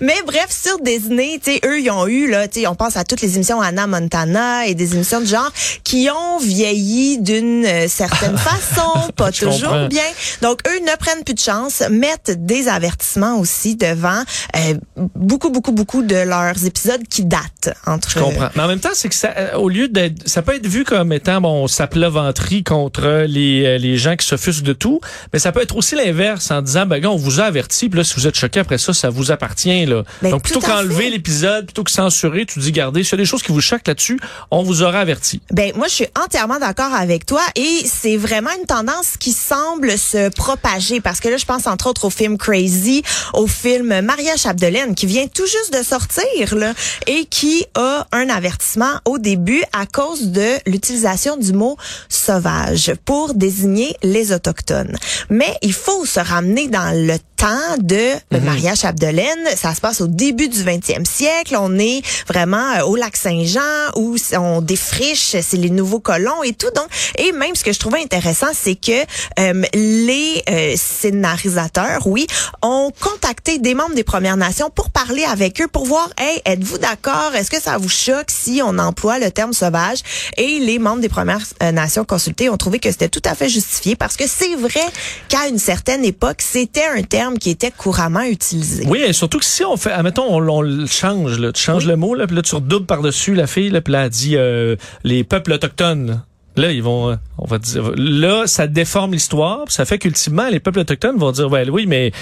Mais 0.00 0.16
bref, 0.26 0.48
sur 0.50 0.78
Disney, 0.80 1.38
tu 1.42 1.52
sais, 1.52 1.60
eux, 1.64 1.80
ils 1.80 1.90
ont 1.90 2.06
eu, 2.06 2.28
là, 2.30 2.48
tu 2.48 2.60
sais, 2.60 2.66
on 2.66 2.74
pense 2.74 2.96
à 2.96 3.04
toutes 3.04 3.20
les 3.22 3.36
émissions 3.36 3.60
Anna 3.60 3.86
Montana 3.86 4.66
et 4.66 4.74
des 4.74 4.94
émissions 4.94 5.20
de 5.20 5.26
genre 5.26 5.50
qui 5.84 6.08
ont 6.10 6.38
vieilli 6.38 7.18
d'une 7.18 7.64
euh, 7.64 7.88
certaine 7.88 8.36
façon, 8.38 9.10
pas 9.16 9.30
Je 9.30 9.44
toujours 9.46 9.68
comprends. 9.70 9.86
bien. 9.88 10.02
Donc, 10.42 10.60
eux 10.68 10.80
ne 10.80 10.96
prennent 10.96 11.24
plus 11.24 11.34
de 11.34 11.38
chance, 11.40 11.82
mettent 11.90 12.44
des 12.46 12.68
avertissements 12.68 13.38
aussi 13.38 13.76
devant 13.76 14.22
euh, 14.56 14.74
beaucoup, 15.14 15.50
beaucoup, 15.50 15.72
beaucoup 15.72 16.02
de 16.02 16.16
leurs 16.16 16.64
épisodes 16.66 17.02
qui 17.08 17.24
datent. 17.24 17.74
Entre, 17.86 18.18
comprends. 18.30 18.50
Mais 18.54 18.62
en 18.62 18.68
même 18.68 18.80
temps, 18.80 18.90
c'est 18.94 19.08
que 19.08 19.14
ça, 19.14 19.32
euh, 19.36 19.54
au 19.56 19.68
lieu 19.68 19.88
d'être, 19.88 20.28
ça 20.28 20.42
peut 20.42 20.54
être 20.54 20.66
vu 20.66 20.84
comme 20.84 21.12
étant 21.12 21.40
bon, 21.40 21.66
sa 21.66 21.86
venterie 21.86 22.62
contre 22.62 23.24
les, 23.26 23.64
euh, 23.64 23.78
les 23.78 23.96
gens 23.96 24.16
qui 24.16 24.26
s'offusquent 24.26 24.64
de 24.64 24.72
tout, 24.72 25.00
mais 25.32 25.38
ça 25.38 25.52
peut 25.52 25.62
être 25.62 25.76
aussi 25.76 25.94
l'inverse 25.94 26.50
en 26.50 26.62
disant, 26.62 26.86
ben 26.86 26.98
gars, 26.98 27.10
on 27.10 27.16
vous 27.16 27.40
a 27.40 27.44
averti, 27.44 27.88
puis 27.88 27.98
là, 27.98 28.04
si 28.04 28.14
vous 28.14 28.26
êtes 28.26 28.36
choqué 28.36 28.60
après 28.60 28.78
ça, 28.78 28.92
ça 28.92 29.10
vous 29.10 29.30
appartient 29.30 29.86
là. 29.86 30.02
Ben, 30.22 30.30
Donc 30.30 30.42
plutôt 30.42 30.60
qu'enlever 30.60 31.10
l'épisode, 31.10 31.66
plutôt 31.66 31.84
que 31.84 31.90
censurer, 31.90 32.46
tu 32.46 32.58
dis, 32.58 32.72
gardez, 32.72 33.02
s'il 33.02 33.12
y 33.12 33.14
a 33.14 33.18
des 33.18 33.24
choses 33.24 33.42
qui 33.42 33.52
vous 33.52 33.60
choquent 33.60 33.88
là-dessus, 33.88 34.18
on 34.50 34.62
vous 34.62 34.82
aura 34.82 35.00
averti. 35.00 35.40
Ben 35.50 35.72
moi 35.76 35.88
je 35.88 35.94
suis 35.94 36.06
entièrement 36.22 36.58
d'accord 36.58 36.94
avec 36.94 37.26
toi 37.26 37.40
et 37.54 37.82
c'est 37.84 38.16
vraiment 38.16 38.50
une 38.58 38.66
tendance 38.66 39.16
qui 39.18 39.32
semble 39.32 39.96
se 39.98 40.28
propager 40.30 41.00
parce 41.00 41.20
que 41.20 41.28
là 41.28 41.36
je 41.36 41.44
pense 41.44 41.66
entre 41.66 41.88
autres 41.88 42.06
au 42.06 42.10
film 42.10 42.38
Crazy, 42.38 43.02
au 43.34 43.46
film 43.46 44.00
Maria 44.00 44.36
Chapdelaine 44.36 44.94
qui 44.94 45.06
vient 45.06 45.26
tout 45.26 45.46
juste 45.46 45.72
de 45.76 45.82
sortir 45.82 46.54
là 46.56 46.74
et 47.06 47.26
qui 47.26 47.66
a 47.74 48.06
un 48.16 48.28
avertissement 48.28 49.00
au 49.04 49.18
début 49.18 49.62
à 49.72 49.86
cause 49.86 50.30
de 50.30 50.56
l'utilisation 50.66 51.36
du 51.36 51.52
mot 51.52 51.76
sauvage 52.08 52.94
pour 53.04 53.34
désigner 53.34 53.94
les 54.02 54.32
autochtones. 54.32 54.96
Mais 55.30 55.56
il 55.62 55.72
faut 55.72 56.04
se 56.04 56.20
ramener 56.20 56.68
dans 56.68 56.92
le 56.94 57.16
temps 57.36 57.76
de 57.78 58.14
Maria 58.40 58.74
Chapdelaine, 58.74 59.46
ça 59.56 59.74
se 59.74 59.80
passe 59.80 60.00
au 60.00 60.06
début 60.06 60.48
du 60.48 60.58
20e 60.58 61.04
siècle, 61.04 61.56
on 61.58 61.78
est 61.78 62.02
vraiment 62.26 62.72
euh, 62.76 62.84
au 62.84 62.96
lac 62.96 63.16
Saint-Jean 63.16 63.60
où 63.96 64.16
on 64.32 64.62
défriche, 64.62 65.36
c'est 65.40 65.56
les 65.56 65.70
nouveaux 65.70 66.00
colons 66.00 66.42
et 66.42 66.52
tout. 66.52 66.70
Donc 66.74 66.86
et 67.18 67.32
même 67.32 67.54
ce 67.54 67.62
que 67.62 67.72
je 67.72 67.78
trouvais 67.78 68.00
intéressant 68.02 68.48
c'est 68.54 68.74
que 68.74 69.02
euh, 69.38 69.62
les 69.74 70.42
euh, 70.48 70.74
scénarisateurs, 70.76 72.06
oui, 72.06 72.26
ont 72.62 72.90
contacté 73.00 73.58
des 73.58 73.74
membres 73.74 73.94
des 73.94 74.04
Premières 74.04 74.36
Nations 74.36 74.70
pour 74.70 74.90
parler 74.90 75.24
avec 75.24 75.60
eux 75.60 75.68
pour 75.68 75.84
voir 75.84 76.08
hey, 76.18 76.40
êtes-vous 76.44 76.78
d'accord, 76.78 77.34
est-ce 77.34 77.50
que 77.50 77.60
ça 77.60 77.76
vous 77.76 77.88
choque 77.88 78.30
si 78.30 78.62
on 78.64 78.78
emploie 78.78 79.18
le 79.18 79.30
terme 79.30 79.52
sauvage? 79.52 79.98
Et 80.36 80.58
les 80.58 80.78
membres 80.78 81.00
des 81.00 81.08
Premières 81.08 81.44
euh, 81.62 81.72
Nations 81.72 82.04
consultés 82.04 82.48
ont 82.48 82.56
trouvé 82.56 82.78
que 82.78 82.90
c'était 82.90 83.08
tout 83.08 83.22
à 83.24 83.34
fait 83.34 83.48
justifié 83.48 83.94
parce 83.94 84.16
que 84.16 84.24
c'est 84.26 84.54
vrai 84.56 84.84
qu'à 85.28 85.48
une 85.48 85.58
certaine 85.58 86.04
époque, 86.04 86.40
c'était 86.40 86.86
un 86.86 87.02
terme 87.02 87.25
qui 87.34 87.50
était 87.50 87.70
couramment 87.70 88.22
utilisé. 88.22 88.84
Oui, 88.86 89.00
et 89.00 89.12
surtout 89.12 89.38
que 89.38 89.44
si 89.44 89.64
on 89.64 89.76
fait, 89.76 89.92
admettons, 89.92 90.24
on, 90.28 90.48
on 90.48 90.60
le 90.62 90.86
change, 90.86 91.38
là, 91.38 91.52
tu 91.52 91.62
changes 91.62 91.86
le 91.86 91.96
mot, 91.96 92.14
là, 92.14 92.26
puis 92.26 92.36
là, 92.36 92.42
tu 92.42 92.54
redoubles 92.54 92.86
par-dessus 92.86 93.34
la 93.34 93.46
fille, 93.46 93.70
là, 93.70 93.80
puis 93.80 93.92
là, 93.92 94.04
elle 94.04 94.10
dit 94.10 94.36
euh, 94.36 94.76
les 95.04 95.24
peuples 95.24 95.52
autochtones. 95.52 96.22
Là. 96.56 96.72
Ils 96.72 96.82
vont, 96.82 97.10
euh, 97.10 97.16
on 97.38 97.46
va 97.46 97.58
dire, 97.58 97.92
là, 97.96 98.46
ça 98.46 98.66
déforme 98.66 99.12
l'histoire. 99.12 99.64
Ça 99.68 99.84
fait 99.84 99.98
qu'ultimement, 99.98 100.48
les 100.48 100.60
peuples 100.60 100.80
autochtones 100.80 101.16
vont 101.16 101.32
dire, 101.32 101.48
ben 101.50 101.68
oui, 101.70 101.86
mais 101.86 102.12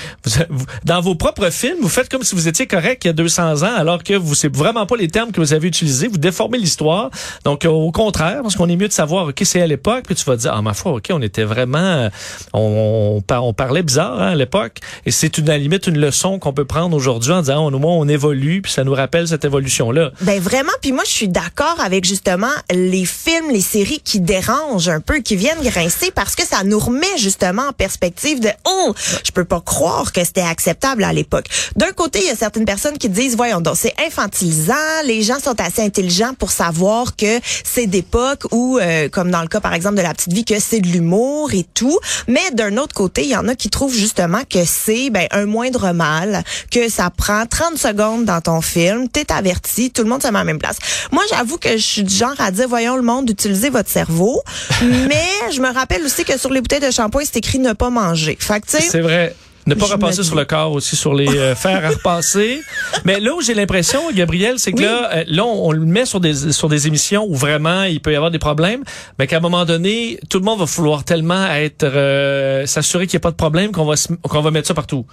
vous, 0.50 0.64
dans 0.84 1.00
vos 1.00 1.14
propres 1.14 1.50
films, 1.50 1.78
vous 1.80 1.88
faites 1.88 2.08
comme 2.08 2.22
si 2.22 2.34
vous 2.34 2.48
étiez 2.48 2.66
correct 2.66 3.04
il 3.04 3.08
y 3.08 3.10
a 3.10 3.14
200 3.14 3.62
ans, 3.62 3.74
alors 3.76 4.02
que 4.02 4.14
vous, 4.14 4.34
c'est 4.34 4.54
vraiment 4.54 4.86
pas 4.86 4.96
les 4.96 5.08
termes 5.08 5.32
que 5.32 5.40
vous 5.40 5.52
avez 5.52 5.68
utilisés. 5.68 6.08
Vous 6.08 6.18
déformez 6.18 6.58
l'histoire. 6.58 7.10
Donc, 7.44 7.64
euh, 7.64 7.68
au 7.68 7.92
contraire, 7.92 8.40
parce 8.42 8.56
qu'on 8.56 8.68
est 8.68 8.76
mieux 8.76 8.88
de 8.88 8.92
savoir, 8.92 9.28
ok, 9.28 9.40
c'est 9.44 9.60
à 9.60 9.66
l'époque, 9.66 10.04
puis 10.06 10.14
tu 10.14 10.24
vas 10.24 10.36
dire, 10.36 10.52
ah 10.54 10.62
ma 10.62 10.74
foi, 10.74 10.92
ok, 10.92 11.08
on 11.10 11.22
était 11.22 11.44
vraiment, 11.44 12.08
on, 12.52 13.22
on, 13.28 13.34
on 13.36 13.52
parlait 13.52 13.82
bizarre 13.82 14.20
hein, 14.20 14.28
à 14.28 14.34
l'époque, 14.34 14.78
et 15.06 15.10
c'est 15.10 15.38
une 15.38 15.48
à 15.48 15.52
la 15.52 15.58
limite 15.58 15.86
une 15.86 15.98
leçon 15.98 16.38
qu'on 16.38 16.52
peut 16.52 16.64
prendre 16.64 16.96
aujourd'hui 16.96 17.32
en 17.32 17.40
disant, 17.40 17.66
au 17.66 17.78
moins 17.78 17.92
on 17.92 18.08
évolue, 18.08 18.62
puis 18.62 18.72
ça 18.72 18.84
nous 18.84 18.94
rappelle 18.94 19.28
cette 19.28 19.44
évolution 19.44 19.90
là. 19.90 20.10
Ben 20.20 20.40
vraiment, 20.40 20.72
puis 20.80 20.92
moi 20.92 21.04
je 21.06 21.10
suis 21.10 21.28
d'accord 21.28 21.76
avec 21.82 22.04
justement 22.04 22.52
les 22.70 23.04
films, 23.04 23.50
les 23.50 23.60
séries 23.60 24.00
qui 24.02 24.20
dérangent 24.24 24.88
un 24.88 25.00
peu, 25.00 25.18
qui 25.18 25.36
viennent 25.36 25.62
grincer 25.62 26.10
parce 26.10 26.34
que 26.34 26.44
ça 26.46 26.64
nous 26.64 26.78
remet 26.78 27.16
justement 27.18 27.68
en 27.68 27.72
perspective 27.72 28.40
de 28.40 28.50
oh, 28.66 28.94
je 29.24 29.30
peux 29.30 29.44
pas 29.44 29.60
croire 29.60 30.12
que 30.12 30.24
c'était 30.24 30.40
acceptable 30.40 31.04
à 31.04 31.12
l'époque. 31.12 31.46
D'un 31.76 31.92
côté, 31.92 32.20
il 32.22 32.26
y 32.26 32.30
a 32.30 32.36
certaines 32.36 32.64
personnes 32.64 32.98
qui 32.98 33.08
disent 33.08 33.36
voyons 33.36 33.60
donc 33.60 33.76
c'est 33.76 33.94
infantilisant, 34.04 34.74
les 35.04 35.22
gens 35.22 35.38
sont 35.38 35.60
assez 35.60 35.82
intelligents 35.82 36.34
pour 36.38 36.50
savoir 36.50 37.16
que 37.16 37.40
c'est 37.64 37.86
d'époque 37.86 38.44
ou 38.50 38.78
euh, 38.78 39.08
comme 39.08 39.30
dans 39.30 39.42
le 39.42 39.48
cas 39.48 39.60
par 39.60 39.74
exemple 39.74 39.96
de 39.96 40.02
la 40.02 40.14
petite 40.14 40.32
vie 40.32 40.44
que 40.44 40.58
c'est 40.58 40.80
de 40.80 40.88
l'humour 40.88 41.52
et 41.52 41.64
tout, 41.74 41.98
mais 42.28 42.50
d'un 42.52 42.76
autre 42.76 42.94
côté, 42.94 43.22
il 43.22 43.30
y 43.30 43.36
en 43.36 43.48
a 43.48 43.54
qui 43.54 43.70
trouvent 43.70 43.94
justement 43.94 44.40
que 44.48 44.64
c'est 44.64 45.10
ben 45.10 45.26
un 45.30 45.46
moindre 45.46 45.92
mal, 45.92 46.44
que 46.70 46.88
ça 46.88 47.10
prend 47.10 47.46
30 47.46 47.76
secondes 47.76 48.24
dans 48.24 48.40
ton 48.40 48.60
film, 48.60 49.08
t'es 49.08 49.30
averti, 49.32 49.90
tout 49.90 50.02
le 50.02 50.08
monde 50.08 50.22
se 50.22 50.28
met 50.28 50.36
à 50.36 50.40
la 50.40 50.44
même 50.44 50.58
place. 50.58 50.76
Moi, 51.12 51.22
j'avoue 51.30 51.58
que 51.58 51.76
je 51.76 51.82
suis 51.82 52.04
du 52.04 52.14
genre 52.14 52.34
à 52.38 52.50
dire 52.50 52.68
voyons 52.68 52.96
le 52.96 53.02
monde 53.02 53.28
utiliser 53.28 53.70
votre 53.70 53.90
cerveau, 53.90 54.13
mais 55.09 55.52
je 55.52 55.61
me 55.61 55.73
rappelle 55.73 56.02
aussi 56.04 56.25
que 56.25 56.38
sur 56.38 56.50
les 56.50 56.61
bouteilles 56.61 56.80
de 56.80 56.90
shampoing, 56.90 57.23
c'est 57.25 57.37
écrit 57.38 57.59
ne 57.59 57.73
pas 57.73 57.90
manger. 57.90 58.37
Fait 58.40 58.62
C'est 58.66 59.00
vrai. 59.00 59.35
Ne 59.66 59.75
pas 59.75 59.87
Je 59.87 59.92
repasser 59.92 60.23
sur 60.23 60.37
le 60.37 60.44
corps 60.44 60.73
aussi, 60.73 60.94
sur 60.94 61.14
les 61.14 61.26
euh, 61.26 61.54
fers 61.56 61.85
à 61.85 61.88
repasser. 61.88 62.61
Mais 63.04 63.18
là 63.18 63.35
où 63.35 63.40
j'ai 63.40 63.54
l'impression, 63.54 64.00
Gabriel, 64.12 64.59
c'est 64.59 64.73
que 64.73 64.78
Oui. 64.78 64.85
là, 64.85 65.11
euh, 65.14 65.25
là, 65.26 65.44
on, 65.47 65.68
on 65.68 65.73
le 65.73 65.80
met 65.87 66.04
sur 66.04 66.21
des 66.21 66.52
sur 66.52 66.68
des 66.68 66.87
émissions 66.87 67.25
où 67.26 67.35
vraiment 67.35 67.85
il 67.85 68.00
peut 68.00 68.12
y 68.12 68.16
avoir 68.16 68.30
des 68.30 68.38
problèmes, 68.38 68.85
mais 69.18 69.26
qu'à 69.26 69.38
un 69.38 69.40
moment 69.40 69.64
donné, 69.64 70.18
tout 70.28 70.38
le 70.38 70.44
monde 70.44 70.59
va 70.59 70.66
vouloir 70.66 71.04
tellement 71.04 71.47
être 71.47 71.85
euh, 71.85 72.66
s'assurer 72.66 73.06
qu'il 73.06 73.16
n'y 73.16 73.23
a 73.23 73.26
pas 73.26 73.30
de 73.30 73.37
problème 73.37 73.73
qu'on 73.73 73.87
va 73.87 73.94
qu'on 74.23 74.42
va 74.42 74.50
mettre 74.50 74.68
ça 74.68 74.75
partout. 74.75 75.06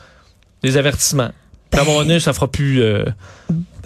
Les 0.64 0.76
avertissements. 0.76 1.32
Puis 1.70 1.80
à 1.80 1.84
un 1.84 1.86
moment 1.86 2.00
donné, 2.00 2.20
ça 2.20 2.34
fera 2.34 2.50
plus. 2.52 2.84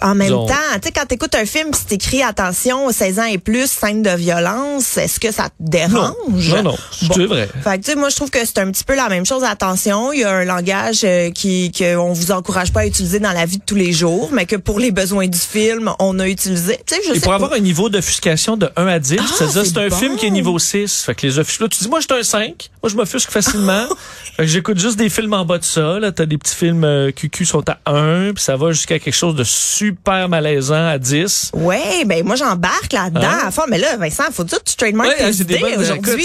En 0.02 0.14
même 0.14 0.30
temps, 0.30 0.46
tu 0.74 0.80
sais 0.84 0.92
quand 0.92 1.06
t'écoutes 1.06 1.34
un 1.34 1.46
film, 1.46 1.70
pis 1.70 1.78
c'est 1.88 1.94
écrit 1.94 2.22
attention 2.22 2.90
16 2.90 3.18
ans 3.18 3.24
et 3.24 3.38
plus, 3.38 3.66
scène 3.70 4.02
de 4.02 4.10
violence, 4.10 4.96
est-ce 4.96 5.18
que 5.20 5.32
ça 5.32 5.44
te 5.44 5.54
dérange? 5.60 6.14
Non, 6.54 6.62
non, 6.62 6.76
c'est 6.90 7.26
vrai. 7.26 7.48
Fait 7.64 7.78
que, 7.78 7.84
tu 7.84 7.90
sais, 7.90 7.96
moi, 7.96 8.08
je 8.08 8.16
trouve 8.16 8.30
que 8.30 8.44
c'est 8.44 8.58
un 8.58 8.70
petit 8.70 8.84
peu 8.84 8.94
la 8.94 9.08
même 9.08 9.26
chose. 9.26 9.42
Attention, 9.44 10.12
il 10.12 10.20
y 10.20 10.24
a 10.24 10.30
un 10.30 10.44
langage 10.44 11.00
euh, 11.04 11.30
qui 11.30 11.72
qu'on 11.72 12.12
vous 12.12 12.30
encourage 12.32 12.72
pas 12.72 12.80
à 12.80 12.86
utiliser 12.86 13.20
dans 13.20 13.32
la 13.32 13.46
vie 13.46 13.58
de 13.58 13.64
tous 13.64 13.74
les 13.74 13.92
jours, 13.92 14.30
mais 14.32 14.46
que 14.46 14.56
pour 14.56 14.78
les 14.80 14.90
besoins 14.90 15.26
du 15.28 15.38
film, 15.38 15.92
on 15.98 16.18
a 16.18 16.28
utilisé. 16.28 16.78
Tu 16.86 16.94
sais, 16.94 17.00
je 17.06 17.10
Et 17.10 17.14
sais 17.14 17.20
pour 17.20 17.30
pas. 17.30 17.36
avoir 17.36 17.52
un 17.52 17.58
niveau 17.60 17.88
d'offuscation 17.88 18.56
de 18.56 18.68
1 18.76 18.86
à 18.86 18.98
10, 18.98 19.16
Ah, 19.18 19.24
c'est-à-dire 19.38 19.64
c'est 19.64 19.70
c'est 19.70 19.78
un 19.78 19.88
bon. 19.88 19.96
film 19.96 20.16
qui 20.16 20.26
est 20.26 20.30
niveau 20.30 20.58
6. 20.58 21.02
Fait 21.04 21.14
que 21.14 21.26
les 21.26 21.38
offus 21.38 21.62
là, 21.62 21.68
tu 21.68 21.78
dis 21.82 21.88
moi 21.88 22.00
je 22.00 22.06
suis 22.10 22.20
un 22.20 22.22
5, 22.22 22.70
moi 22.82 22.90
je 22.90 22.96
m'offusque 22.96 23.30
facilement. 23.30 23.86
fait 24.36 24.42
que 24.42 24.48
j'écoute 24.48 24.78
juste 24.78 24.96
des 24.96 25.08
films 25.08 25.32
en 25.34 25.44
bas 25.44 25.58
de 25.58 25.64
ça, 25.64 25.98
là, 25.98 26.12
t'as 26.12 26.26
des 26.26 26.38
petits 26.38 26.54
films 26.54 26.84
euh, 26.84 27.10
QQ 27.12 27.44
sont 27.44 27.64
à 27.68 27.78
1, 27.86 28.32
puis 28.34 28.42
ça 28.42 28.56
va 28.56 28.72
jusqu'à 28.72 28.98
quelque 28.98 29.14
chose 29.14 29.34
de 29.34 29.44
super 29.44 29.85
malaisant 30.28 30.86
à 30.88 30.98
10. 30.98 31.50
Ouais, 31.54 32.04
ben 32.06 32.24
moi 32.24 32.36
j'embarque 32.36 32.92
là-dedans 32.92 33.20
Hein? 33.26 33.46
à 33.46 33.50
fond. 33.50 33.62
Mais 33.68 33.78
là, 33.78 33.96
Vincent, 33.96 34.24
faut 34.32 34.44
dire 34.44 34.58
que 34.58 34.70
tu 34.70 34.76
trademark 34.76 35.08
Ouais, 35.08 35.16
tes 35.16 35.32
j'ai 35.32 35.44
des 35.44 35.54
idées 35.56 35.76
aujourd'hui. 35.78 36.24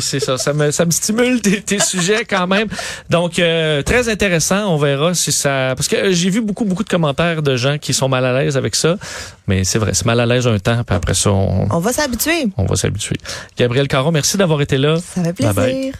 c'est- 0.00 0.20
ça, 0.20 0.38
ça 0.38 0.52
me 0.52 0.70
ça 0.70 0.84
me 0.84 0.90
stimule 0.90 1.40
tes, 1.40 1.60
tes 1.62 1.78
sujets 1.80 2.24
quand 2.24 2.46
même. 2.46 2.68
Donc 3.10 3.38
euh, 3.38 3.82
très 3.82 4.08
intéressant, 4.08 4.72
on 4.72 4.76
verra 4.76 5.14
si 5.14 5.32
ça 5.32 5.74
parce 5.76 5.88
que 5.88 5.96
euh, 5.96 6.12
j'ai 6.12 6.30
vu 6.30 6.40
beaucoup 6.40 6.64
beaucoup 6.64 6.84
de 6.84 6.88
commentaires 6.88 7.42
de 7.42 7.56
gens 7.56 7.78
qui 7.78 7.94
sont 7.94 8.08
mal 8.08 8.24
à 8.24 8.32
l'aise 8.32 8.56
avec 8.56 8.74
ça, 8.74 8.96
mais 9.46 9.64
c'est 9.64 9.78
vrai, 9.78 9.92
c'est 9.94 10.06
mal 10.06 10.20
à 10.20 10.26
l'aise 10.26 10.46
un 10.46 10.58
temps, 10.58 10.82
puis 10.84 10.96
après 10.96 11.14
ça 11.14 11.30
on, 11.30 11.68
On 11.70 11.78
va 11.78 11.92
s'habituer. 11.92 12.46
on 12.56 12.64
va 12.64 12.76
s'habituer. 12.76 13.16
Gabriel 13.56 13.88
Caron, 13.88 14.10
merci 14.12 14.36
d'avoir 14.36 14.60
été 14.62 14.78
là. 14.78 14.96
Ça 14.96 15.22
fait 15.22 15.32
Bye 15.42 15.52
bye. 15.54 15.72
plaisir. 15.72 15.94